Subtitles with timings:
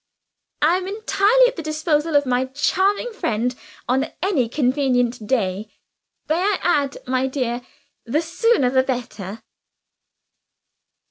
[0.63, 3.55] "I am entirely at the disposal of my charming friend,
[3.87, 5.71] on any convenient day
[6.27, 7.61] may I add, my dear,
[8.03, 9.43] the sooner the better?"